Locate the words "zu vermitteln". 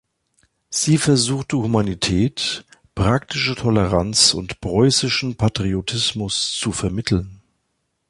6.57-7.39